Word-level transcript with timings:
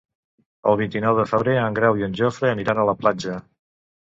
El 0.71 0.77
vint-i-nou 0.79 1.19
de 1.19 1.25
febrer 1.33 1.55
en 1.65 1.77
Grau 1.81 1.99
i 2.01 2.07
en 2.09 2.17
Jofre 2.23 2.51
aniran 2.55 2.81
a 2.85 2.89
la 2.93 2.99
platja. 3.05 3.37